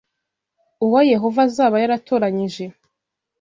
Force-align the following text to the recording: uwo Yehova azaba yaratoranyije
uwo 0.85 0.99
Yehova 1.11 1.39
azaba 1.47 1.75
yaratoranyije 1.83 2.63